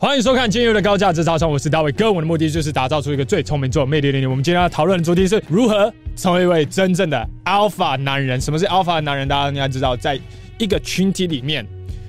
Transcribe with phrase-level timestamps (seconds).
[0.00, 2.12] 欢迎收看今日的高价值超商，我是大卫哥。
[2.12, 4.26] 我的目的就是打造出一个最聪明、最有魅力的你。
[4.26, 8.40] 我们今天要讨论的主题是如何成为一位真正的 Alpha 男人。
[8.40, 9.26] 什么是 Alpha 男人？
[9.26, 10.16] 大家应该知道，在
[10.56, 11.66] 一个群体里面，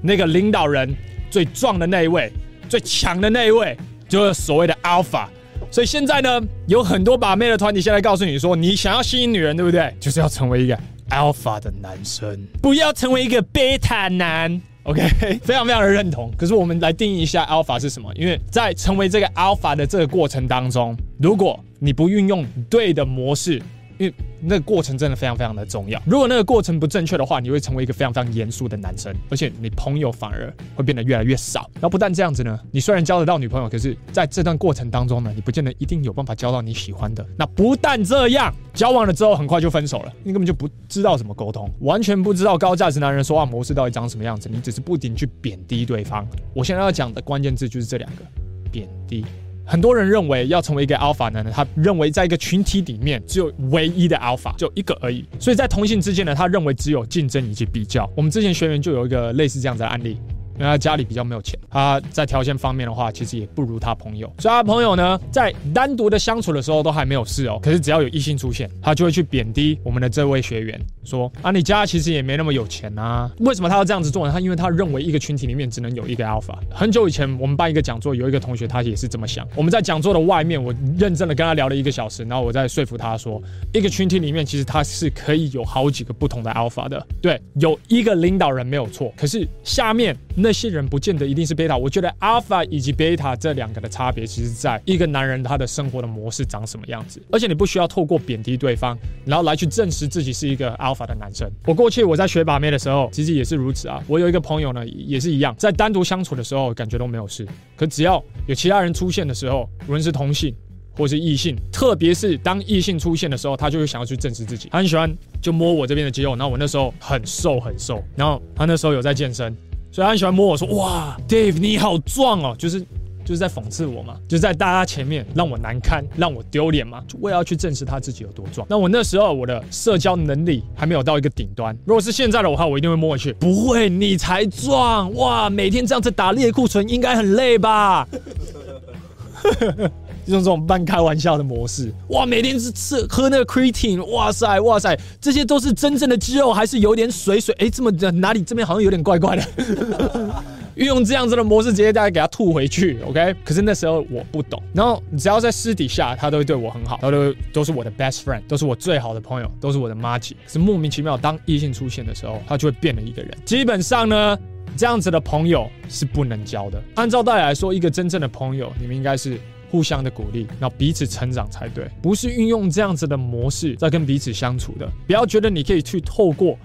[0.00, 0.94] 那个领导人
[1.28, 2.32] 最壮的那一位、
[2.68, 3.76] 最强的那一位，
[4.08, 5.26] 就是所谓的 Alpha。
[5.68, 9.92] 所以现在呢，有很多把妹的团体现在告诉你说，你想要吸引女人，对不对？
[9.98, 10.78] 就是要成为一个
[11.10, 14.62] Alpha 的男生，不要成为一个 Beta 男。
[14.84, 15.00] OK，
[15.44, 16.30] 非常非常的认同。
[16.36, 18.12] 可是我们来定义一下 Alpha 是什么？
[18.14, 23.62] 因为在成为这个 Alpha 的这个过程当中，如果你不运用对的模式，
[24.02, 26.02] 因为那个过程真的非常非常的重要。
[26.04, 31.70] 如果那个过程不正确的话，你会成为一个非常非常严肃的男生，而且你朋友反而会变得越来越少。
[31.74, 37.24] 然后不但这样子呢，你虽然交得到女朋友，可是在这段过程当中呢，你不见得一定有办法交到你喜欢的。
[37.36, 44.48] 那不但这样，交往了之后很快就分手了，你根本就不知道怎么沟通，完全不知道高价值男人说话模式到底长什么样子。
[44.52, 46.26] 你只是不停去贬低对方。
[46.52, 48.24] 我现在要讲的关键字就是这两个：
[48.72, 49.24] 贬低。
[49.64, 55.24] 很多人认为要成为一个 alpha 呢，他认为在一个群体里面只有唯一的 alpha，就一个而已。
[55.38, 58.10] 所以在同性之间呢，他认为只有竞争以及比较。
[58.16, 60.18] 我们之前学员就有一个类似这样的案例。
[60.54, 64.32] 因为他家里比较没有钱，他在条件方面的话，其实也不如他朋友。
[64.38, 67.58] 所以他朋友呢，在单独的相处的时候都还没有事哦。
[67.62, 73.30] 可是只要有异性出现，他就会去贬低我们的这位学员，说啊，你家其实也没那么有钱啊。
[73.38, 74.32] 为什么他要这样子做呢？
[74.32, 76.54] 他因为他认为一个群体里面只能有一个 alpha。
[76.70, 79.46] 很久以前我们办一个讲座，有一个同学他也是这么想。
[79.56, 83.42] 我们在讲座的外面，我认真的跟他聊了一个小时，然后我在说服他说，
[83.72, 87.06] 一个群体里面其实他是可以有好几个不同的 alpha 的。
[87.20, 91.22] 对，有一个领导人没有错，可是下面那些人不见得。
[91.22, 91.76] 一定是贝塔。
[91.76, 97.22] 我觉得 Alpha 以及贝塔这两个的差别，其实在一个男人他的生活的模式长什么样子。
[97.30, 101.50] 而且你不需要透过贬低对方，然后来去证实自己是一个 Alpha 的男生。
[101.64, 104.02] 我过去我在学把妹的时候，其实也是如此啊。
[104.06, 110.54] 我有一个朋友呢，也是一样，在单独相处的时候感觉都没有事，可只要有其他人出现的时候，无论是同性
[110.94, 114.68] 或是异性，特别是当异性出现的时候，他就会想要去证实自己。
[114.70, 115.10] 他很喜欢
[115.40, 119.56] 就摸我这边的肌肉，然后我那时候很瘦很瘦，然后他那时候有在健身。
[119.92, 122.80] 所以他很喜欢摸我说，哇，Dave 你好壮哦，就是
[123.24, 128.66] 就是在讽刺我嘛，就是在大家前面让我难堪，让我丢脸嘛，就为了要去证实他自己有多壮。
[128.70, 133.34] 那我那时候我的社交能力还没有到一个顶端，如果是现在的话，我一定会摸回去。
[133.34, 138.08] 不会，你才壮哇，每天这样子打类固醇应该很累吧？
[140.26, 147.54] 用这种半开玩笑的模式，哇，每天是吃喝那个 creatine，哇塞哇塞，这些都是真正的肌肉，还是有点水水？
[147.58, 149.42] 哎，这么哪里这边好像有点怪怪的。
[150.74, 153.34] 运用这样子的模式，直接大家给他吐回去，OK？
[153.44, 160.34] 可是那时候我不懂，然后只要在私底下，他都会对我很好，他都都是我的 best friend，都是我最好的朋友，都是我的妈姐。
[160.46, 163.30] 可是莫名其妙，当异性出现的时候，他就会变了一个人。
[163.44, 164.38] 基本上呢，
[164.74, 166.82] 这样子的朋友是不能交的。
[166.94, 169.38] 按照道理来说，一个真正的朋友，你们应该是。
[169.72, 174.86] 互相的鼓励，然后彼此成长才对，不是运用这样子的模式在跟彼此相处的。
[175.06, 176.58] 不要觉得你可以去透过。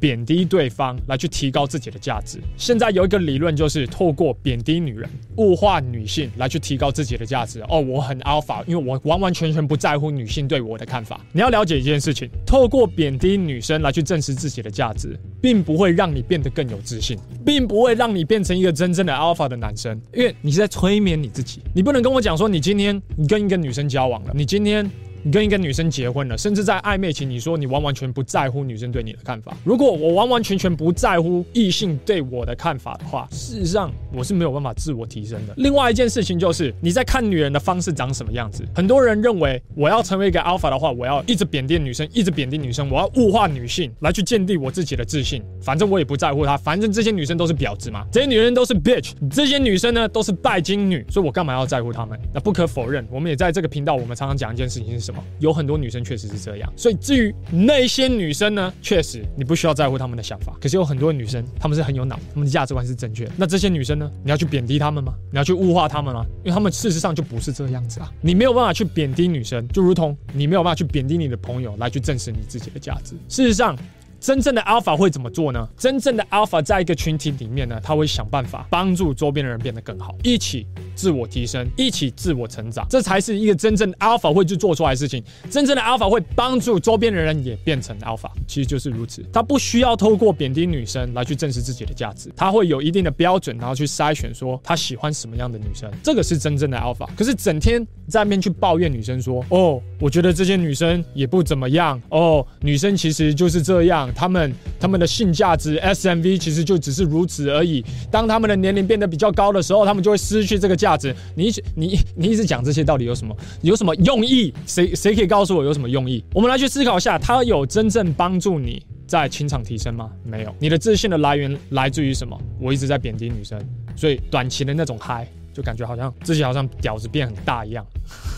[0.00, 2.38] 贬低对方来去提高自己的价值。
[2.56, 7.60] 现在有一个理论，就是透过贬低女人、物化女性来去提高自己的价值。
[7.68, 11.20] 哦，我很 alpha，因为我完完全全不在乎女性对我的看法。
[11.32, 21.60] 你要了解一件事情，透过贬低女生来去证实自己的价值，并不会让你变得更有自信，并不会让你变成一个真正的 alpha 的男生，因为你是在催眠你自己。
[21.74, 24.90] 你不能跟我讲说，你今天你跟一个女生交往了，你今天。
[25.24, 29.56] 你跟一个女生结婚了，甚至在暧昧期，你说你完完全不在乎女生对你的看法。
[29.62, 35.54] 如果我完完全全不在乎异性对我的看法的话，事实上我是没有办法自我提升的。
[35.58, 38.64] 另外一件事情就是你在看女人的方式长什么样子。
[38.74, 45.40] 很多人认为我要成为一个 alpha 的话，我要一直贬低女生，一直贬低女生，我要物化女性来去建立我自己的自信。
[45.60, 52.18] 反正我也不在乎她，反正这些女生都是婊子嘛，这些女人都是 bitch，这些女生呢都是拜金女，所以我干嘛要在乎她们？
[52.34, 55.11] 那不可否认，我们也在这个频道，我们常常讲一件事情是什么？
[55.38, 60.56] 有很多女生确实是这样，所以至于那些女生呢，确实你不需要在乎她们的想法。
[60.60, 63.28] 可是有很多女生，她们是很有脑，她们的价值观是正确。
[63.36, 65.14] 那这些女生呢，你要去贬低她们吗？
[65.30, 66.24] 你要去物化她们吗？
[66.44, 68.10] 因为她们事实上就不是这样子啊。
[68.20, 73.14] 你没有办法去贬低女生，就如同你没有办法去贬低你的朋友来去证实你自己的价值。
[73.28, 73.76] 事实上。
[74.22, 75.68] 真正的 Alpha 会怎么做呢？
[75.76, 85.22] 真正的 Alpha 在一个群体里面呢，他会想办法帮助周边的人变得更好，一起自我提升，一起自我成长，这才是一个真正的 Alpha 会去做出来的事情。
[85.50, 89.24] 真正的 Alpha 会帮助周边的人也变成 Alpha，其实就是如此。
[89.32, 97.08] 他不需要透过贬低女生来去证实自己的价值，他会有一定的标准，然后去筛选说他喜欢什么样的女生，这个是真正的 Alpha。
[97.16, 104.12] 可是整天在面去抱怨女生说，哦，我觉得这些女生也不怎么样，哦，女生其实就是这样。
[104.14, 107.84] 他们他们的性价值 SMV 其实就只是如此而已。
[108.10, 111.14] 当他们的年龄变得比较高的时候，他们就会失去这个价价值。
[111.34, 114.52] 你你你一直讲这些到底有什么有什么用意？
[114.66, 116.22] 谁谁可以告诉我有什么用意？
[116.34, 120.10] 我们来去思考一下，他有真正帮助你在情场提升吗？
[120.24, 120.54] 没有。
[120.58, 122.38] 你的自信的来源来自于什么？
[122.60, 123.58] 我一直在贬低女生，
[123.96, 125.26] 所以短期的那种嗨。
[125.52, 127.84] 就感觉好像自己好像屌子变很大一样，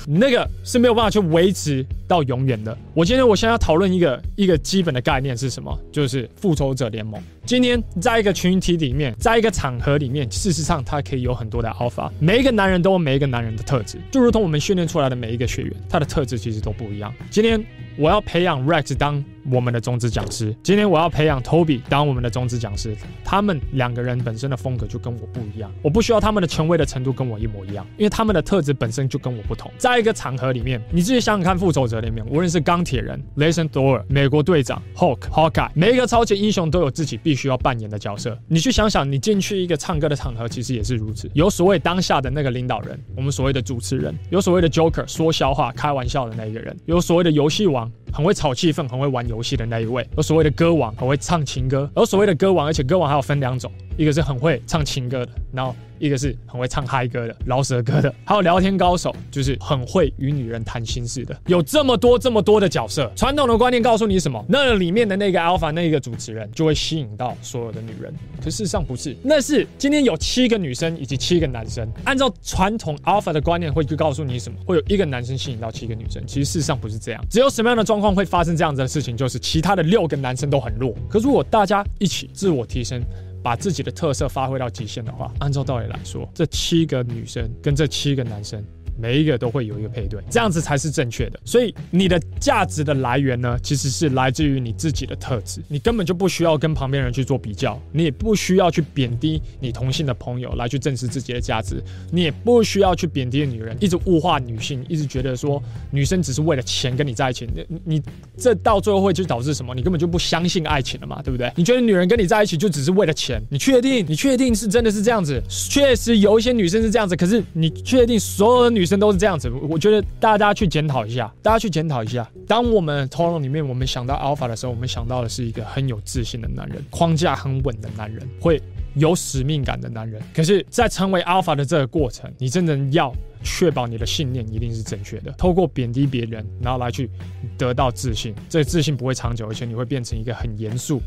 [0.06, 2.76] 那个是没有办法去维持到永远的。
[2.94, 5.76] 我今天我现在要讨论一个一个基本的概念是什么？
[5.92, 7.20] 就是复仇者联盟。
[7.46, 12.10] 今天在一个群体里面，在一个场合里面，事实上它可以有很多的 alpha。
[12.18, 17.12] 每一个男人都有每一个男人的特质，就如同我们训练出来的每一个学员，他的特质其实都不一样。
[17.30, 17.62] 今天
[17.96, 19.24] 我要培养 Rex 当。
[19.50, 22.96] 我们的种子讲师，今天我要培养 Toby 当我们的种子讲师。
[23.22, 29.70] 他们两个人本身的风格就跟我不一样，我不需要他们的权威的程度跟我一模一样，因为他们的特质本身就跟我不同。
[29.76, 38.38] 在一个场合里面，你自己想想看，复仇者里面，无论是钢铁人、雷神、Thor、美国队长、Hulk、Hawkeye，每一个超级英雄都有自己必须要扮演的角色。
[38.48, 41.30] 你去想想，你进去一个唱歌的场合，其实也是如此。
[41.34, 47.83] 有所谓当下的那个领导人，我们所谓的主持人；有所谓的 Joker 说笑话、开玩笑的那一个人；有所谓的游戏王。
[47.84, 48.03] wrong.
[48.14, 55.74] 很会炒气氛、很会玩游戏的那一位，而所谓的歌王，很会唱情歌，而所谓的歌王，而且歌王还有分两种，一个是很会唱情歌的，然后。
[56.00, 61.34] 一个是很会唱嗨歌的、饶舌歌的，还有聊天高手，就是很会与女人谈心事的。
[61.46, 64.44] 有这么多、这么多的角色，传统的观念告诉你什么？
[64.48, 68.12] 那里面的那个 alpha 那个主持人就会吸引到所有的女人。
[68.42, 71.88] 可事实上不是，那是今天有七个女生以及七个男生。
[72.02, 74.58] 按照传统 alpha 的观念，会去告诉你什么？
[74.66, 76.20] 会有一个男生吸引到七个女生。
[76.26, 77.24] 其实事实上不是这样。
[77.30, 79.16] 只有什么样的状会发生这样子的事情？
[79.16, 80.92] 就是其他的六个男生都很弱。
[81.08, 83.00] 可如果大家一起自我提升。
[83.44, 88.64] 把自己的特色发挥到极限的话，按照道理来说，这七个女生跟这七个男生。
[88.98, 91.40] 每一个都会有一个配对，这样子才是正确的。
[91.44, 95.60] 所以你的价值的来源呢，其实是来自于你自己的特质。
[95.68, 101.82] 你根本就不需要跟旁边人去做比较，你也不需要去贬低你同性的朋友来去证实自己的价值。
[102.12, 105.60] 你也不需要去贬低女人，一直物化女性，一直觉得说
[105.90, 107.48] 女生只是为了钱跟你在一起。
[107.68, 108.02] 你你
[108.36, 109.74] 这到最后会就导致什么？
[109.74, 111.52] 你根本就不相信爱情了嘛，对不对？
[111.56, 113.42] 你觉得女人跟你在一起就只是为了钱？
[113.50, 114.04] 你确定？
[114.08, 115.42] 你确定是真的是这样子？
[115.48, 118.83] 确实有一些女生是这样子，可是你确定所有的女？
[118.84, 122.30] 女生都是这样子，我觉得大家去检讨一下，大家去检讨一下。
[122.46, 128.60] 当我们讨论里面，我们想到 Alpha 的时候，我们想到的是一个很有自信的男人，框架很稳的男人，会
[128.94, 130.20] 有使命感的男人。
[130.34, 133.10] 可是，在成为 Alpha 的这个过程，你真的要
[133.42, 135.32] 确保你的信念一定是正确的。
[135.32, 137.08] 透过贬低别人，然后来去
[137.56, 141.00] 得到自信，这自信不会长久，而且你会变成一个很严肃、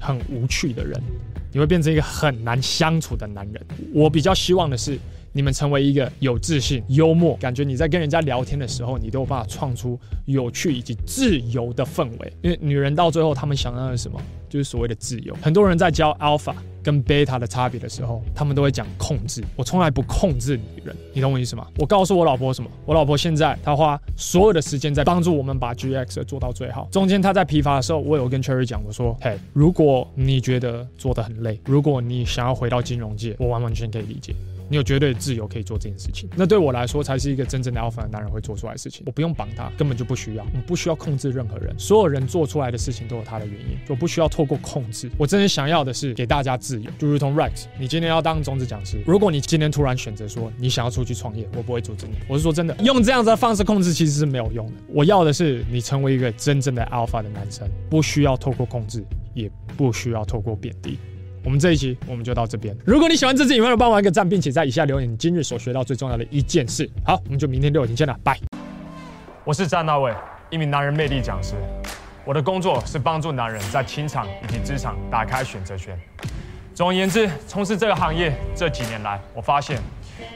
[0.00, 1.02] 很无趣的人，
[1.52, 3.60] 你会变成一个很难相处的男人。
[3.92, 4.96] 我比较希望的是。
[5.38, 9.96] 你们成为一个有自信、幽默，感觉你在跟人家聊天的时候，你都有办法创出
[10.26, 12.32] 有趣以及自由的氛围。
[12.42, 14.20] 因为女人到最后，她们想要的是什么？
[14.48, 15.32] 就是所谓的自由。
[15.40, 16.52] 很多人在教 alpha
[16.88, 19.44] 跟 beta 的差别的时候，他们都会讲控制。
[19.56, 21.66] 我从来不控制女人，你懂我意思吗？
[21.76, 22.70] 我告诉我老婆什么？
[22.86, 26.88] 我老婆现在她花所有的时间在帮助我们把 GX 做到最好。
[26.90, 34.34] 中间她在疲乏的时候，我有跟 Cherry 讲，我说：嘿，如果你觉得做得很累，如果你想要回到金融界，我完完全可以理解。
[34.70, 39.02] 你有绝对自由可以做这件事情，那对我来说才是一个真正的 alpha 的男人会做出来的事情。
[39.06, 41.74] 我不用绑他，根本就不需要，我不需要控制任何人。
[41.78, 45.10] 所有人做出来的事情都有他的原因，我不需要透过控制。
[45.16, 52.14] 我真正想要的是给大家自就如同 Rex，你今天要当种子讲师，如果你今天突然选择说你想要出去创业，我不会阻止你。
[52.28, 54.72] 我是说真的，用这样子的方式控制其实是没有用的。
[54.88, 59.04] 我要的是你成为一个真正的 alpha 的男生，不需要透过控制，
[59.34, 60.98] 也不需要透过贬低。
[61.44, 62.76] 我们这一期我们就到这边。
[62.84, 66.88] 如果你喜欢这支影片，帮我一个赞，并且在以下留言你今日所学到最重要的一件事。
[67.04, 68.38] 好，我们就明天六点见了，拜。
[69.44, 70.12] 我是詹大卫，
[70.50, 71.54] 一名男人魅力讲师。
[72.26, 75.98] 我的工作是帮助男人在情场以及职场打开选择权。
[76.78, 79.82] 总而言之，从事这个行业这几年来，我发现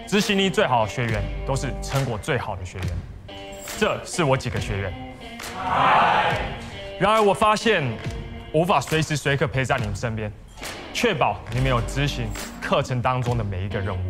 [0.08, 2.88] 执行力最好的学员都是成果最好的学员。
[3.78, 4.92] 这是我几个学员。
[6.98, 7.84] 然而，我发现
[8.52, 10.32] 无法随时随刻陪在你们身边。
[10.92, 12.26] 确保你们有执行
[12.60, 14.00] 课程当中的每一个任务，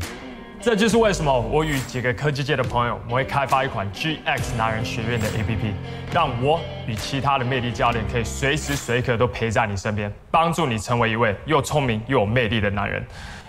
[0.63, 5.73] 这就是为什么我与几个科技界的朋友，我会开发一款 GX 男人学院的 APP，
[6.13, 13.05] 让我与其他的魅力教练可以随时随刻都陪在你身边，帮助你成为一位又聪明又有魅力的男人。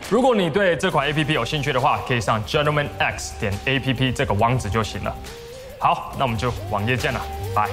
[0.10, 5.16] 如果你对这款 APP 有兴趣的话，可以上 gentlemanx 点 APP 这个网址就行了。
[5.80, 7.22] 好，那我们就网页见了，
[7.56, 7.70] 拜。